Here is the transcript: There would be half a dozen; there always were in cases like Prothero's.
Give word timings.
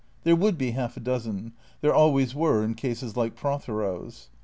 There 0.23 0.35
would 0.35 0.57
be 0.57 0.71
half 0.71 0.97
a 0.97 0.99
dozen; 0.99 1.53
there 1.81 1.93
always 1.93 2.33
were 2.33 2.63
in 2.63 2.73
cases 2.73 3.15
like 3.15 3.35
Prothero's. 3.35 4.29